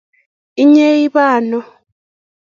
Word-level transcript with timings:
Inye 0.61 0.87
ibo 1.05 1.21
ngo? 1.43 1.59